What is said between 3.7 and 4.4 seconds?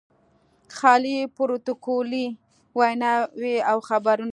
خبرونه.